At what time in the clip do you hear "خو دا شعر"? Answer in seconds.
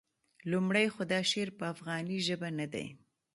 0.93-1.49